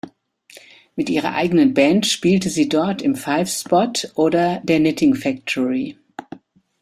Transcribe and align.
Mit 0.95 1.11
ihrer 1.11 1.35
eigenen 1.35 1.75
Band 1.75 2.07
spielte 2.07 2.49
sie 2.49 2.67
dort 2.67 3.03
im 3.03 3.15
Five 3.15 3.51
Spot 3.51 3.91
oder 4.15 4.59
der 4.63 4.79
Knitting 4.79 5.13
Factory. 5.13 5.95